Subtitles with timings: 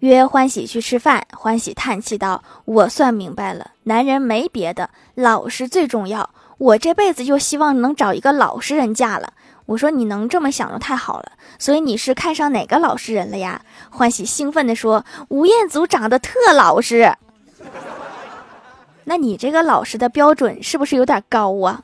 [0.00, 6.30] 约欢喜去吃饭，欢喜叹气道：“我算明白了，男人没别的，老实最重要。
[6.56, 9.32] 我这辈子就希望能找一个老实人嫁了。”
[9.66, 11.32] 我说：“你能这么想就太好了。
[11.58, 13.60] 所以你是看上哪个老实人了呀？”
[13.90, 17.14] 欢喜兴奋地说：“吴彦祖长得特老实。
[19.04, 21.82] ”那你这个老实的标准是不是有点高啊？